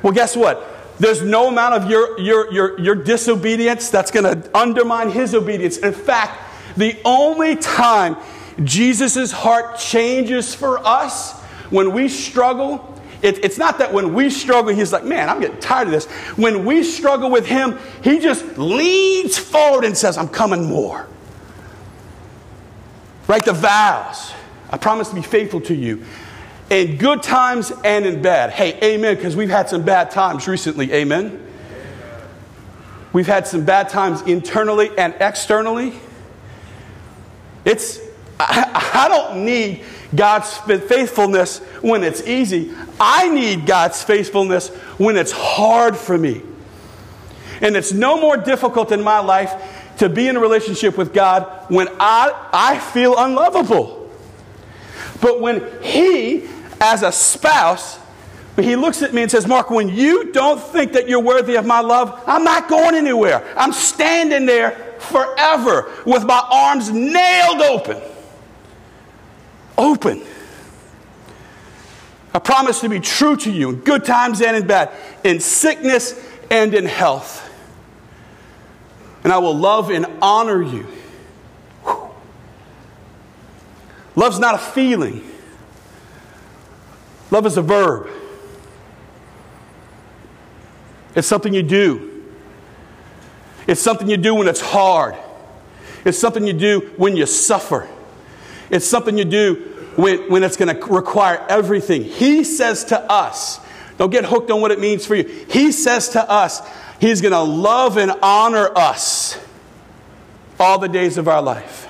Well, 0.04 0.12
guess 0.12 0.36
what? 0.36 0.68
There's 1.00 1.22
no 1.22 1.48
amount 1.48 1.76
of 1.76 1.90
your, 1.90 2.20
your, 2.20 2.52
your, 2.52 2.80
your 2.82 2.96
disobedience 2.96 3.90
that's 3.90 4.12
going 4.12 4.26
to 4.26 4.58
undermine 4.58 5.12
his 5.12 5.34
obedience. 5.34 5.78
In 5.78 5.94
fact, 5.94 6.42
the 6.76 7.00
only 7.06 7.56
time 7.56 8.18
Jesus' 8.66 9.32
heart 9.32 9.80
changes 9.80 10.54
for 10.54 10.86
us 10.86 11.40
when 11.70 11.94
we 11.94 12.10
struggle, 12.10 12.89
it, 13.22 13.44
it's 13.44 13.58
not 13.58 13.80
that 13.80 13.94
when 13.94 14.14
we 14.14 14.30
struggle, 14.30 14.74
he's 14.74 14.94
like, 14.94 15.04
man, 15.04 15.30
I'm 15.30 15.42
getting 15.42 15.60
tired 15.60 15.88
of 15.88 15.92
this. 15.92 16.06
When 16.38 16.66
we 16.66 16.84
struggle 16.84 17.30
with 17.30 17.46
him, 17.46 17.78
he 18.04 18.20
just 18.20 18.58
leans 18.58 19.38
forward 19.38 19.84
and 19.84 19.98
says, 19.98 20.18
I'm 20.18 20.30
coming 20.30 20.66
more. 20.66 21.08
Write 23.28 23.46
the 23.46 23.54
vows. 23.54 24.34
I 24.70 24.78
promise 24.78 25.10
to 25.10 25.16
be 25.16 25.22
faithful 25.22 25.62
to 25.62 25.76
you 25.76 26.04
in 26.70 26.98
good 26.98 27.24
times 27.24 27.72
and 27.84 28.06
in 28.06 28.22
bad. 28.22 28.52
Hey, 28.52 28.80
amen, 28.96 29.16
because 29.16 29.36
we've 29.36 29.50
had 29.50 29.70
some 29.70 29.84
bad 29.84 30.12
times 30.12 30.48
recently. 30.48 30.92
Amen. 30.94 31.46
We've 33.12 33.28
had 33.28 33.48
some 33.48 33.66
bad 33.66 33.90
times 33.90 34.22
internally 34.22 34.92
and 34.98 35.16
externally. 35.20 35.94
It's, 37.66 38.00
I, 38.40 38.92
I 38.94 39.08
don't 39.10 39.46
need 39.46 39.84
God's 40.16 40.58
faithfulness 40.58 41.60
when 41.82 42.04
it's 42.04 42.26
easy. 42.28 42.72
I 43.00 43.30
need 43.30 43.66
God's 43.66 44.04
faithfulness 44.04 44.70
when 44.98 45.18
it's 45.18 45.32
hard 45.32 45.96
for 45.96 46.18
me. 46.18 46.42
And 47.62 47.76
it's 47.76 47.92
no 47.94 48.20
more 48.20 48.38
difficult 48.38 48.92
in 48.92 49.02
my 49.02 49.20
life 49.20 49.96
to 49.98 50.10
be 50.10 50.28
in 50.28 50.38
a 50.38 50.40
relationship 50.40 50.98
with 50.98 51.14
God 51.14 51.66
when 51.70 51.88
I, 52.00 52.50
I 52.54 52.80
feel 52.80 53.16
unlovable. 53.18 54.10
But 55.22 55.42
when 55.42 55.70
He 55.82 56.48
as 56.82 57.04
a 57.04 57.12
spouse, 57.12 58.00
he 58.56 58.76
looks 58.76 59.02
at 59.02 59.14
me 59.14 59.22
and 59.22 59.32
says, 59.32 59.48
Mark, 59.48 59.70
when 59.70 59.90
you 59.90 60.32
don't 60.32 60.62
think 60.62 60.94
that 60.94 61.08
you're 61.08 61.22
worthy 61.22 61.56
of 61.56 61.66
my 61.66 61.80
love, 61.80 62.22
I'm 62.28 62.44
not 62.44 62.68
going 62.68 62.96
anywhere. 62.96 63.46
I'm 63.56 63.72
standing 63.72 64.46
there 64.46 64.72
forever 65.00 65.92
with 66.06 66.26
my 66.26 66.46
arms 66.52 66.92
nailed 66.92 67.62
open. 67.62 68.02
Open. 69.78 70.24
I 72.34 72.40
promise 72.40 72.82
to 72.82 72.90
be 72.90 73.00
true 73.00 73.36
to 73.38 73.52
you 73.52 73.70
in 73.70 73.76
good 73.78 74.06
times 74.06 74.42
and 74.42 74.56
in 74.56 74.68
bad, 74.68 74.92
in 75.24 75.40
sickness 75.40 76.20
and 76.52 76.74
in 76.74 76.86
health. 76.86 77.46
And 79.24 79.34
I 79.34 79.40
will 79.40 79.56
love 79.56 79.90
and 79.90 80.06
honor 80.22 80.62
you. 80.62 80.88
Whew. 81.84 82.10
Love's 84.16 84.40
not 84.40 84.56
a 84.56 84.60
feeling. 84.60 85.24
Love 87.32 87.46
is 87.46 87.58
a 87.58 87.62
verb, 87.62 88.10
it's 91.16 91.28
something 91.28 91.54
you 91.54 91.64
do. 91.64 92.06
It's 93.68 93.82
something 93.82 94.10
you 94.10 94.18
do 94.18 94.34
when 94.34 94.48
it's 94.48 94.62
hard. 94.62 95.16
It's 96.04 96.18
something 96.18 96.48
you 96.48 96.54
do 96.54 96.92
when 96.98 97.16
you 97.16 97.28
suffer. 97.28 97.88
It's 98.72 98.88
something 98.88 99.18
you 99.18 99.26
do 99.26 99.79
when, 100.00 100.30
when 100.30 100.44
it's 100.44 100.56
going 100.56 100.76
to 100.76 100.86
require 100.88 101.46
everything. 101.50 102.04
He 102.04 102.44
says 102.44 102.86
to 102.86 103.00
us, 103.12 103.60
don't 103.98 104.10
get 104.10 104.26
hooked 104.26 104.50
on 104.50 104.62
what 104.62 104.72
it 104.72 104.80
means 104.80 105.06
for 105.06 105.16
you. 105.16 105.24
He 105.50 105.72
says 105.72 106.10
to 106.10 106.30
us, 106.30 106.62
He's 107.02 107.22
going 107.22 107.34
to 107.34 107.42
love 107.42 107.98
and 107.98 108.12
honor 108.22 108.70
us 108.78 109.40
all 110.60 110.80
the 110.80 110.90
days 110.90 111.18
of 111.18 111.28
our 111.30 111.42
life. 111.42 111.88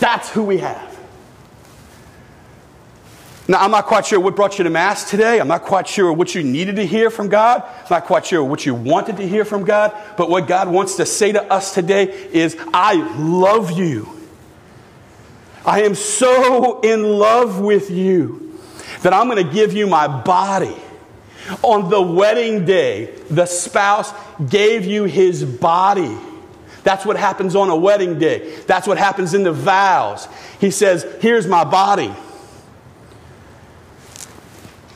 That's 0.00 0.28
who 0.30 0.42
we 0.42 0.58
have. 0.58 0.93
Now, 3.46 3.62
I'm 3.62 3.70
not 3.70 3.84
quite 3.84 4.06
sure 4.06 4.18
what 4.18 4.36
brought 4.36 4.56
you 4.58 4.64
to 4.64 4.70
Mass 4.70 5.10
today. 5.10 5.38
I'm 5.38 5.48
not 5.48 5.62
quite 5.62 5.86
sure 5.86 6.10
what 6.10 6.34
you 6.34 6.42
needed 6.42 6.76
to 6.76 6.86
hear 6.86 7.10
from 7.10 7.28
God. 7.28 7.62
I'm 7.62 7.86
not 7.90 8.06
quite 8.06 8.24
sure 8.24 8.42
what 8.42 8.64
you 8.64 8.74
wanted 8.74 9.18
to 9.18 9.28
hear 9.28 9.44
from 9.44 9.64
God. 9.64 9.94
But 10.16 10.30
what 10.30 10.48
God 10.48 10.68
wants 10.68 10.96
to 10.96 11.04
say 11.04 11.32
to 11.32 11.42
us 11.52 11.74
today 11.74 12.04
is, 12.04 12.56
I 12.72 12.94
love 13.18 13.72
you. 13.72 14.08
I 15.66 15.82
am 15.82 15.94
so 15.94 16.80
in 16.80 17.02
love 17.02 17.60
with 17.60 17.90
you 17.90 18.58
that 19.02 19.12
I'm 19.12 19.28
going 19.28 19.46
to 19.46 19.52
give 19.52 19.74
you 19.74 19.86
my 19.86 20.08
body. 20.08 20.76
On 21.62 21.90
the 21.90 22.00
wedding 22.00 22.64
day, 22.64 23.14
the 23.28 23.44
spouse 23.44 24.10
gave 24.48 24.86
you 24.86 25.04
his 25.04 25.44
body. 25.44 26.16
That's 26.82 27.04
what 27.04 27.18
happens 27.18 27.54
on 27.54 27.68
a 27.68 27.76
wedding 27.76 28.18
day. 28.18 28.56
That's 28.66 28.86
what 28.86 28.96
happens 28.96 29.34
in 29.34 29.42
the 29.42 29.52
vows. 29.52 30.26
He 30.60 30.70
says, 30.70 31.04
Here's 31.20 31.46
my 31.46 31.64
body. 31.64 32.14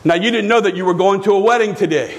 Now, 0.05 0.15
you 0.15 0.31
didn't 0.31 0.49
know 0.49 0.61
that 0.61 0.77
you 0.77 0.85
were 0.85 0.95
going 0.95 1.23
to 1.23 1.33
a 1.33 1.41
wedding 1.41 1.75
today. 1.75 2.17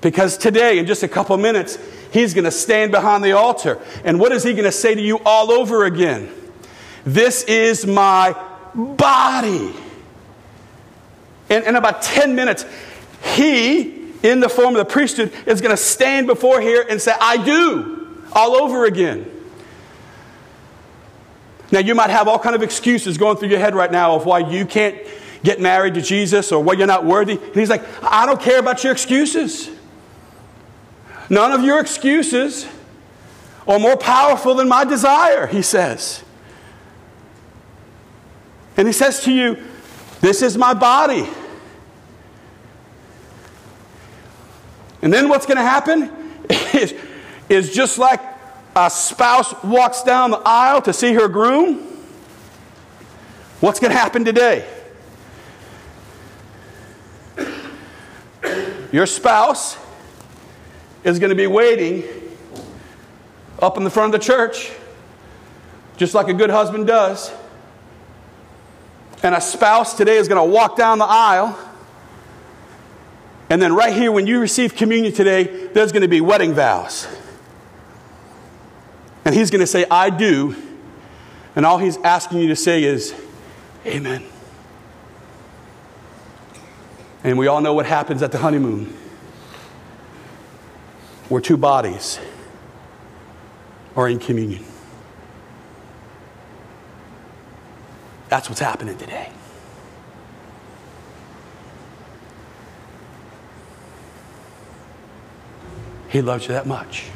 Because 0.00 0.38
today, 0.38 0.78
in 0.78 0.86
just 0.86 1.02
a 1.02 1.08
couple 1.08 1.36
minutes, 1.36 1.78
he's 2.12 2.34
going 2.34 2.44
to 2.44 2.50
stand 2.50 2.92
behind 2.92 3.24
the 3.24 3.32
altar. 3.32 3.80
And 4.04 4.20
what 4.20 4.32
is 4.32 4.44
he 4.44 4.52
going 4.52 4.64
to 4.64 4.72
say 4.72 4.94
to 4.94 5.00
you 5.00 5.18
all 5.24 5.50
over 5.50 5.84
again? 5.84 6.32
This 7.04 7.42
is 7.44 7.86
my 7.86 8.36
body. 8.74 9.72
And 11.48 11.64
in 11.64 11.76
about 11.76 12.02
10 12.02 12.34
minutes, 12.34 12.64
he 13.34 13.96
in 14.22 14.40
the 14.40 14.48
form 14.48 14.74
of 14.74 14.86
the 14.86 14.92
priesthood 14.92 15.32
is 15.46 15.60
going 15.60 15.70
to 15.70 15.76
stand 15.76 16.26
before 16.26 16.60
here 16.60 16.84
and 16.88 17.00
say, 17.00 17.12
I 17.20 17.44
do, 17.44 18.22
all 18.32 18.56
over 18.56 18.84
again. 18.84 19.30
Now, 21.70 21.80
you 21.80 21.94
might 21.94 22.10
have 22.10 22.28
all 22.28 22.38
kind 22.38 22.54
of 22.54 22.62
excuses 22.62 23.18
going 23.18 23.36
through 23.36 23.48
your 23.48 23.58
head 23.58 23.74
right 23.74 23.90
now 23.90 24.14
of 24.14 24.24
why 24.24 24.38
you 24.38 24.66
can't 24.66 24.96
get 25.46 25.60
married 25.60 25.94
to 25.94 26.02
Jesus 26.02 26.50
or 26.50 26.60
what 26.60 26.76
you're 26.76 26.88
not 26.88 27.04
worthy. 27.04 27.34
And 27.34 27.54
he's 27.54 27.70
like, 27.70 27.84
I 28.02 28.26
don't 28.26 28.40
care 28.40 28.58
about 28.58 28.82
your 28.82 28.92
excuses. 28.92 29.70
None 31.30 31.52
of 31.52 31.62
your 31.62 31.78
excuses 31.78 32.66
are 33.66 33.78
more 33.78 33.96
powerful 33.96 34.56
than 34.56 34.68
my 34.68 34.84
desire, 34.84 35.46
he 35.46 35.62
says. 35.62 36.24
And 38.76 38.88
he 38.88 38.92
says 38.92 39.22
to 39.22 39.32
you, 39.32 39.56
This 40.20 40.42
is 40.42 40.58
my 40.58 40.74
body. 40.74 41.28
And 45.00 45.12
then 45.12 45.28
what's 45.28 45.46
going 45.46 45.58
to 45.58 45.62
happen 45.62 46.10
is, 46.74 46.92
is 47.48 47.72
just 47.72 47.98
like 47.98 48.20
a 48.74 48.90
spouse 48.90 49.54
walks 49.62 50.02
down 50.02 50.32
the 50.32 50.42
aisle 50.44 50.82
to 50.82 50.92
see 50.92 51.12
her 51.12 51.28
groom. 51.28 51.76
What's 53.60 53.78
going 53.78 53.92
to 53.92 53.96
happen 53.96 54.24
today? 54.24 54.75
Your 58.96 59.04
spouse 59.04 59.76
is 61.04 61.18
going 61.18 61.28
to 61.28 61.36
be 61.36 61.46
waiting 61.46 62.02
up 63.60 63.76
in 63.76 63.84
the 63.84 63.90
front 63.90 64.14
of 64.14 64.18
the 64.18 64.24
church, 64.24 64.72
just 65.98 66.14
like 66.14 66.28
a 66.28 66.32
good 66.32 66.48
husband 66.48 66.86
does. 66.86 67.30
And 69.22 69.34
a 69.34 69.40
spouse 69.42 69.98
today 69.98 70.16
is 70.16 70.28
going 70.28 70.42
to 70.42 70.50
walk 70.50 70.78
down 70.78 70.96
the 70.96 71.04
aisle 71.04 71.58
and 73.50 73.60
then, 73.60 73.74
right 73.74 73.92
here, 73.92 74.10
when 74.10 74.26
you 74.26 74.40
receive 74.40 74.74
communion 74.74 75.12
today, 75.12 75.66
there's 75.68 75.92
going 75.92 76.00
to 76.00 76.08
be 76.08 76.22
wedding 76.22 76.54
vows. 76.54 77.06
And 79.26 79.34
he's 79.34 79.50
going 79.50 79.60
to 79.60 79.66
say, 79.66 79.84
I 79.90 80.08
do. 80.08 80.56
And 81.54 81.66
all 81.66 81.76
he's 81.76 81.98
asking 81.98 82.38
you 82.38 82.48
to 82.48 82.56
say 82.56 82.82
is, 82.82 83.14
Amen. 83.84 84.24
And 87.26 87.36
we 87.36 87.48
all 87.48 87.60
know 87.60 87.74
what 87.74 87.86
happens 87.86 88.22
at 88.22 88.30
the 88.30 88.38
honeymoon. 88.38 88.84
Where 91.28 91.40
two 91.40 91.56
bodies 91.56 92.20
are 93.96 94.08
in 94.08 94.20
communion. 94.20 94.64
That's 98.28 98.48
what's 98.48 98.60
happening 98.60 98.96
today. 98.96 99.32
He 106.08 106.22
loves 106.22 106.44
you 106.44 106.52
that 106.52 106.68
much. 106.68 107.08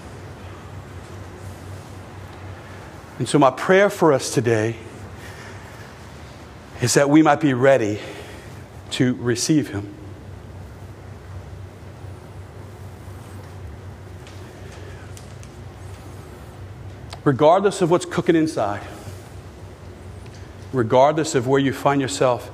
And 3.20 3.28
so, 3.28 3.38
my 3.38 3.52
prayer 3.52 3.88
for 3.88 4.12
us 4.12 4.34
today 4.34 4.74
is 6.82 6.94
that 6.94 7.08
we 7.08 7.22
might 7.22 7.40
be 7.40 7.54
ready 7.54 8.00
to 8.90 9.14
receive 9.14 9.68
Him. 9.68 9.98
Regardless 17.24 17.82
of 17.82 17.90
what's 17.90 18.06
cooking 18.06 18.36
inside, 18.36 18.82
regardless 20.72 21.34
of 21.34 21.46
where 21.46 21.60
you 21.60 21.72
find 21.72 22.00
yourself 22.00 22.50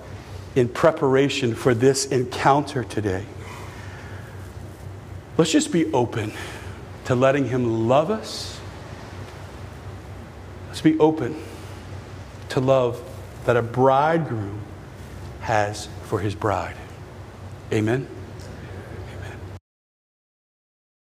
in 0.54 0.68
preparation 0.68 1.54
for 1.54 1.74
this 1.74 2.06
encounter 2.06 2.82
today, 2.82 3.26
Let's 5.36 5.52
just 5.52 5.70
be 5.70 5.92
open 5.92 6.32
to 7.04 7.14
letting 7.14 7.48
Him 7.48 7.88
love 7.88 8.10
us. 8.10 8.58
Let's 10.68 10.80
be 10.80 10.98
open 10.98 11.36
to 12.50 12.60
love 12.60 13.02
that 13.44 13.56
a 13.56 13.62
bridegroom 13.62 14.60
has 15.40 15.88
for 16.04 16.20
his 16.20 16.34
bride. 16.34 16.74
Amen. 17.72 18.08